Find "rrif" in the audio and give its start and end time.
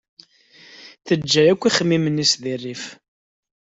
2.57-2.83